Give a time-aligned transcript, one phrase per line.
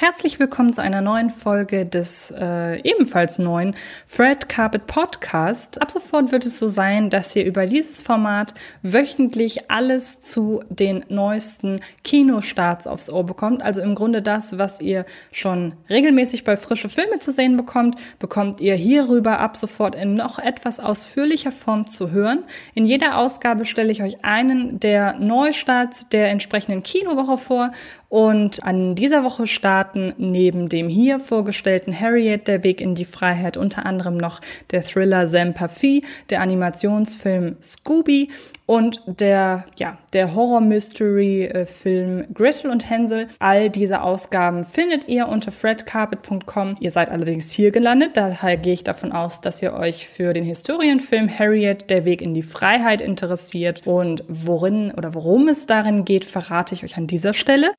[0.00, 3.74] Herzlich willkommen zu einer neuen Folge des äh, ebenfalls neuen
[4.06, 5.82] Fred Carpet Podcast.
[5.82, 11.04] Ab sofort wird es so sein, dass ihr über dieses Format wöchentlich alles zu den
[11.08, 13.60] neuesten Kinostarts aufs Ohr bekommt.
[13.60, 18.60] Also im Grunde das, was ihr schon regelmäßig bei frische Filme zu sehen bekommt, bekommt
[18.60, 22.44] ihr hierüber ab sofort in noch etwas ausführlicher Form zu hören.
[22.72, 27.72] In jeder Ausgabe stelle ich euch einen der Neustarts der entsprechenden Kinowoche vor
[28.08, 33.56] und an dieser Woche starten neben dem hier vorgestellten Harriet, der Weg in die Freiheit,
[33.56, 38.30] unter anderem noch der Thriller Sympathie, der Animationsfilm Scooby
[38.68, 43.28] und der, ja, der Horror-Mystery-Film Gretel und Hänsel.
[43.38, 46.76] All diese Ausgaben findet ihr unter fredcarpet.com.
[46.78, 50.44] Ihr seid allerdings hier gelandet, daher gehe ich davon aus, dass ihr euch für den
[50.44, 56.26] Historienfilm Harriet, der Weg in die Freiheit interessiert und worin oder worum es darin geht,
[56.26, 57.70] verrate ich euch an dieser Stelle.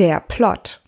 [0.00, 0.80] Der Plot.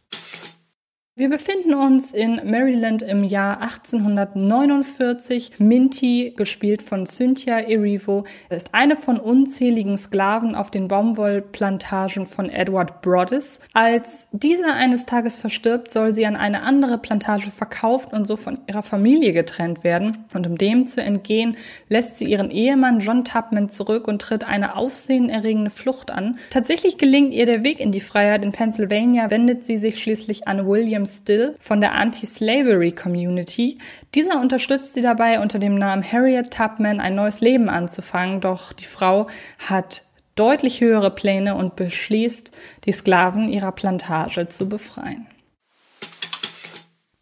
[1.15, 5.59] Wir befinden uns in Maryland im Jahr 1849.
[5.59, 13.03] Minty, gespielt von Cynthia Erivo, ist eine von unzähligen Sklaven auf den Baumwollplantagen von Edward
[13.03, 13.61] Broaddus.
[13.75, 18.61] Als dieser eines Tages verstirbt, soll sie an eine andere Plantage verkauft und so von
[18.67, 20.25] ihrer Familie getrennt werden.
[20.33, 21.59] Und um dem zu entgehen,
[21.91, 26.39] lässt sie ihren Ehemann John Tubman zurück und tritt eine aufsehenerregende Flucht an.
[26.49, 28.47] Tatsächlich gelingt ihr der Weg in die Freiheit.
[28.47, 33.79] In Pennsylvania wendet sie sich schließlich an William William Still von der Anti-Slavery Community.
[34.15, 38.85] Dieser unterstützt sie dabei, unter dem Namen Harriet Tubman ein neues Leben anzufangen, doch die
[38.85, 39.29] Frau
[39.69, 40.03] hat
[40.35, 42.53] deutlich höhere Pläne und beschließt,
[42.85, 45.27] die Sklaven ihrer Plantage zu befreien.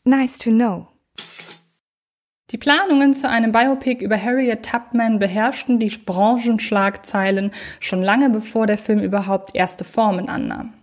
[0.04, 0.86] Nice to know.
[2.50, 8.78] Die Planungen zu einem Biopic über Harriet Tubman beherrschten die Branchenschlagzeilen schon lange bevor der
[8.78, 10.74] Film überhaupt erste Formen annahm.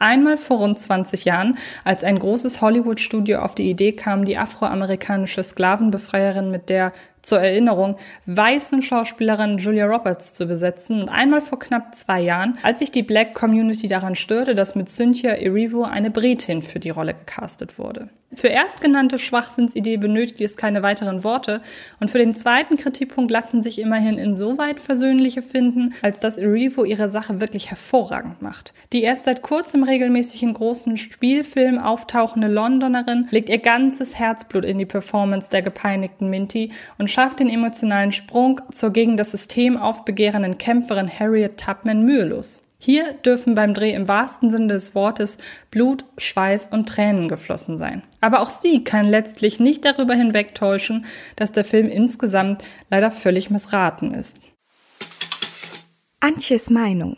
[0.00, 5.42] Einmal vor rund 20 Jahren, als ein großes Hollywood-Studio auf die Idee kam, die afroamerikanische
[5.42, 6.92] Sklavenbefreierin mit der
[7.22, 7.96] zur Erinnerung,
[8.26, 13.02] weißen Schauspielerin Julia Roberts zu besetzen und einmal vor knapp zwei Jahren, als sich die
[13.02, 18.08] Black Community daran störte, dass mit Cynthia Erivo eine Britin für die Rolle gecastet wurde.
[18.34, 21.62] Für erstgenannte Schwachsinnsidee benötigt es keine weiteren Worte
[21.98, 27.08] und für den zweiten Kritikpunkt lassen sich immerhin insoweit versöhnliche finden, als dass Erivo ihre
[27.08, 28.74] Sache wirklich hervorragend macht.
[28.92, 34.78] Die erst seit kurzem regelmäßig in großen Spielfilmen auftauchende Londonerin legt ihr ganzes Herzblut in
[34.78, 40.56] die Performance der gepeinigten Minty und schafft den emotionalen Sprung zur gegen das System aufbegehrenden
[40.56, 42.62] Kämpferin Harriet Tubman mühelos.
[42.78, 45.36] Hier dürfen beim Dreh im wahrsten Sinne des Wortes
[45.72, 48.04] Blut, Schweiß und Tränen geflossen sein.
[48.20, 54.14] Aber auch sie kann letztlich nicht darüber hinwegtäuschen, dass der Film insgesamt leider völlig missraten
[54.14, 54.38] ist.
[56.20, 57.16] Antjes Meinung.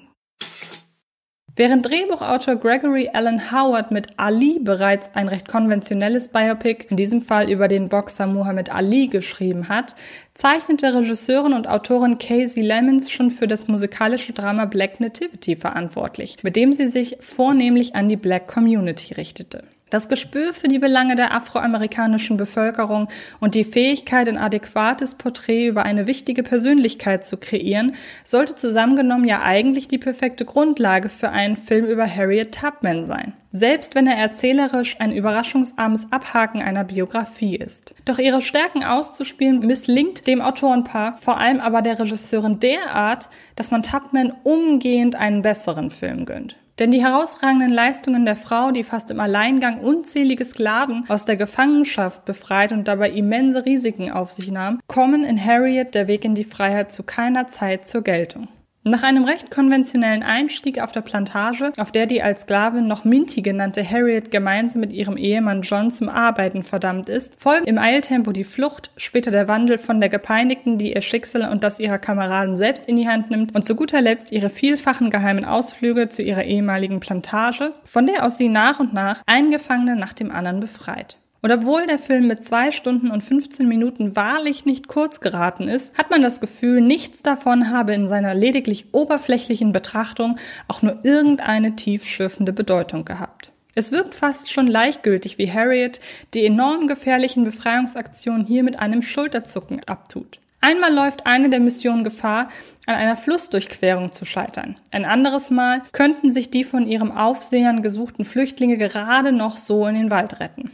[1.57, 7.51] Während Drehbuchautor Gregory Allen Howard mit Ali bereits ein recht konventionelles Biopic, in diesem Fall
[7.51, 9.97] über den Boxer Muhammad Ali, geschrieben hat,
[10.35, 16.55] zeichnete Regisseurin und Autorin Casey Lemons schon für das musikalische Drama Black Nativity verantwortlich, mit
[16.55, 19.65] dem sie sich vornehmlich an die Black Community richtete.
[19.91, 23.09] Das Gespür für die Belange der afroamerikanischen Bevölkerung
[23.41, 29.43] und die Fähigkeit, ein adäquates Porträt über eine wichtige Persönlichkeit zu kreieren, sollte zusammengenommen ja
[29.43, 33.33] eigentlich die perfekte Grundlage für einen Film über Harriet Tubman sein.
[33.51, 37.93] Selbst wenn er erzählerisch ein überraschungsarmes Abhaken einer Biografie ist.
[38.05, 43.83] Doch ihre Stärken auszuspielen misslingt dem Autorenpaar, vor allem aber der Regisseurin derart, dass man
[43.83, 46.57] Tubman umgehend einen besseren Film gönnt.
[46.81, 52.25] Denn die herausragenden Leistungen der Frau, die fast im Alleingang unzählige Sklaven aus der Gefangenschaft
[52.25, 56.45] befreit und dabei immense Risiken auf sich nahm, kommen in Harriet der Weg in die
[56.45, 58.49] Freiheit zu keiner Zeit zur Geltung.
[58.91, 63.41] Nach einem recht konventionellen Einstieg auf der Plantage, auf der die als Sklavin noch Minty
[63.41, 68.43] genannte Harriet gemeinsam mit ihrem Ehemann John zum Arbeiten verdammt ist, folgt im Eiltempo die
[68.43, 72.89] Flucht, später der Wandel von der Gepeinigten, die ihr Schicksal und das ihrer Kameraden selbst
[72.89, 76.99] in die Hand nimmt und zu guter Letzt ihre vielfachen geheimen Ausflüge zu ihrer ehemaligen
[76.99, 81.20] Plantage, von der aus sie nach und nach einen Gefangenen nach dem anderen befreit.
[81.43, 85.97] Und obwohl der Film mit zwei Stunden und 15 Minuten wahrlich nicht kurz geraten ist,
[85.97, 90.39] hat man das Gefühl, nichts davon habe in seiner lediglich oberflächlichen Betrachtung
[90.69, 93.53] auch nur irgendeine tiefschürfende Bedeutung gehabt.
[93.75, 96.01] Es wirkt fast schon leichtgültig, wie Harriet
[96.35, 100.39] die enorm gefährlichen Befreiungsaktionen hier mit einem Schulterzucken abtut.
[100.61, 102.51] Einmal läuft eine der Missionen Gefahr,
[102.87, 104.77] an einer Flussdurchquerung zu scheitern.
[104.91, 109.95] Ein anderes Mal könnten sich die von ihrem Aufsehern gesuchten Flüchtlinge gerade noch so in
[109.95, 110.71] den Wald retten.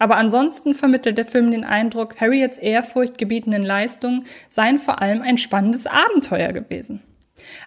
[0.00, 5.86] Aber ansonsten vermittelt der Film den Eindruck, Harriets ehrfurchtgebietenden Leistungen seien vor allem ein spannendes
[5.86, 7.02] Abenteuer gewesen.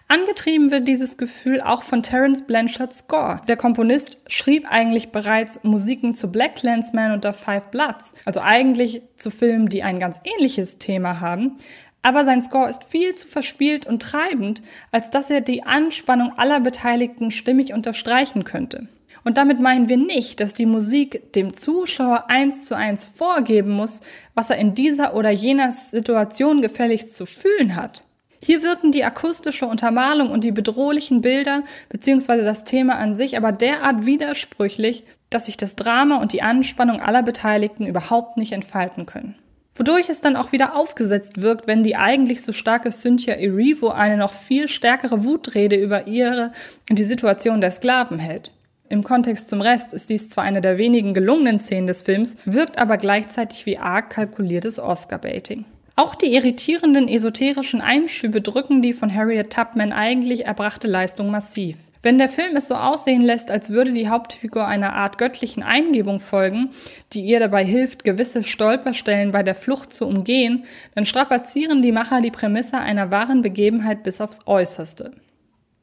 [0.08, 3.40] Angetrieben wird dieses Gefühl auch von Terence Blanchards Score.
[3.46, 9.02] Der Komponist schrieb eigentlich bereits Musiken zu Black Clansman und The Five Bloods, also eigentlich
[9.16, 11.58] zu Filmen, die ein ganz ähnliches Thema haben.
[12.02, 14.60] Aber sein Score ist viel zu verspielt und treibend,
[14.90, 18.88] als dass er die Anspannung aller Beteiligten stimmig unterstreichen könnte.
[19.24, 24.02] Und damit meinen wir nicht, dass die Musik dem Zuschauer eins zu eins vorgeben muss,
[24.34, 28.04] was er in dieser oder jener Situation gefälligst zu fühlen hat.
[28.42, 32.42] Hier wirken die akustische Untermalung und die bedrohlichen Bilder bzw.
[32.42, 37.22] das Thema an sich aber derart widersprüchlich, dass sich das Drama und die Anspannung aller
[37.22, 39.36] Beteiligten überhaupt nicht entfalten können.
[39.76, 44.18] Wodurch es dann auch wieder aufgesetzt wirkt, wenn die eigentlich so starke Cynthia Erivo eine
[44.18, 46.52] noch viel stärkere Wutrede über ihre
[46.90, 48.52] und die Situation der Sklaven hält.
[48.88, 52.76] Im Kontext zum Rest ist dies zwar eine der wenigen gelungenen Szenen des Films, wirkt
[52.78, 55.64] aber gleichzeitig wie arg kalkuliertes Oscar-Baiting.
[55.96, 61.76] Auch die irritierenden esoterischen Einschübe drücken die von Harriet Tubman eigentlich erbrachte Leistung massiv.
[62.02, 66.20] Wenn der Film es so aussehen lässt, als würde die Hauptfigur einer Art göttlichen Eingebung
[66.20, 66.68] folgen,
[67.14, 70.64] die ihr dabei hilft, gewisse Stolperstellen bei der Flucht zu umgehen,
[70.94, 75.12] dann strapazieren die Macher die Prämisse einer wahren Begebenheit bis aufs Äußerste.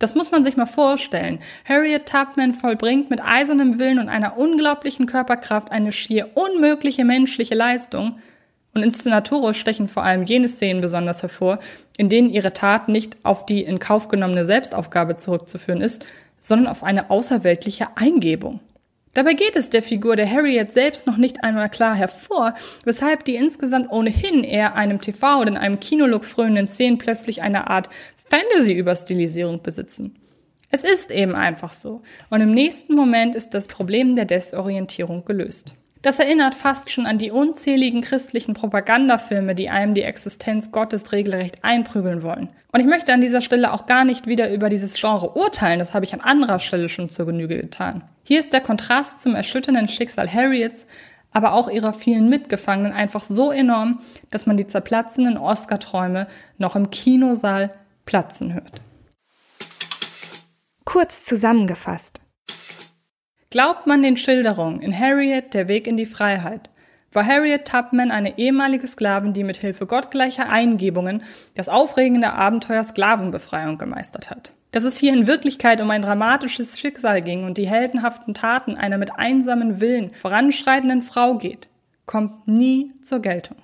[0.01, 1.39] Das muss man sich mal vorstellen.
[1.63, 8.17] Harriet Tubman vollbringt mit eisernem Willen und einer unglaublichen Körperkraft eine schier unmögliche menschliche Leistung,
[8.73, 11.59] und inszenatorisch stechen vor allem jene Szenen besonders hervor,
[11.97, 16.05] in denen ihre Tat nicht auf die in Kauf genommene Selbstaufgabe zurückzuführen ist,
[16.39, 18.61] sondern auf eine außerweltliche Eingebung.
[19.13, 22.53] Dabei geht es der Figur der Harriet selbst noch nicht einmal klar hervor,
[22.85, 27.69] weshalb die insgesamt ohnehin eher einem TV- oder in einem Kinolook frönen Szenen plötzlich eine
[27.69, 27.89] Art
[28.31, 30.15] Fantasy-Überstilisierung besitzen.
[30.69, 32.01] Es ist eben einfach so.
[32.29, 35.75] Und im nächsten Moment ist das Problem der Desorientierung gelöst.
[36.01, 41.63] Das erinnert fast schon an die unzähligen christlichen Propagandafilme, die einem die Existenz Gottes regelrecht
[41.63, 42.47] einprügeln wollen.
[42.71, 45.93] Und ich möchte an dieser Stelle auch gar nicht wieder über dieses Genre urteilen, das
[45.93, 48.03] habe ich an anderer Stelle schon zur Genüge getan.
[48.23, 50.87] Hier ist der Kontrast zum erschütternden Schicksal Harriets,
[51.33, 53.99] aber auch ihrer vielen Mitgefangenen einfach so enorm,
[54.31, 57.71] dass man die zerplatzenden Oscar-Träume noch im Kinosaal
[58.05, 58.81] platzen hört.
[60.85, 62.21] Kurz zusammengefasst.
[63.49, 66.69] Glaubt man den Schilderungen in Harriet Der Weg in die Freiheit,
[67.13, 71.23] war Harriet Tubman eine ehemalige Sklavin, die mit Hilfe gottgleicher Eingebungen
[71.55, 74.53] das aufregende Abenteuer Sklavenbefreiung gemeistert hat.
[74.71, 78.97] Dass es hier in Wirklichkeit um ein dramatisches Schicksal ging und die heldenhaften Taten einer
[78.97, 81.67] mit einsamen Willen voranschreitenden Frau geht,
[82.05, 83.57] kommt nie zur Geltung.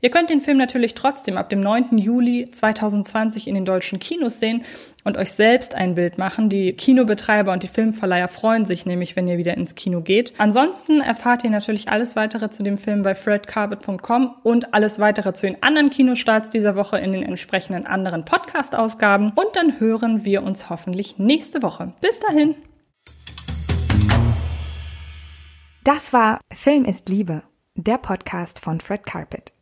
[0.00, 1.98] Ihr könnt den Film natürlich trotzdem ab dem 9.
[1.98, 4.62] Juli 2020 in den deutschen Kinos sehen
[5.02, 6.48] und euch selbst ein Bild machen.
[6.48, 10.34] Die Kinobetreiber und die Filmverleiher freuen sich nämlich, wenn ihr wieder ins Kino geht.
[10.38, 15.46] Ansonsten erfahrt ihr natürlich alles weitere zu dem Film bei fredcarpet.com und alles weitere zu
[15.46, 19.32] den anderen Kinostarts dieser Woche in den entsprechenden anderen Podcast-Ausgaben.
[19.34, 21.92] Und dann hören wir uns hoffentlich nächste Woche.
[22.00, 22.54] Bis dahin!
[25.82, 27.42] Das war Film ist Liebe,
[27.74, 29.57] der Podcast von Fred Carpet.